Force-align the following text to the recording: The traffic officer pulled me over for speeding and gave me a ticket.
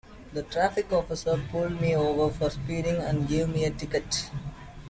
The 0.33 0.41
traffic 0.41 0.91
officer 0.91 1.39
pulled 1.51 1.79
me 1.79 1.95
over 1.95 2.33
for 2.33 2.49
speeding 2.49 2.95
and 2.95 3.27
gave 3.27 3.49
me 3.49 3.65
a 3.65 3.69
ticket. 3.69 4.31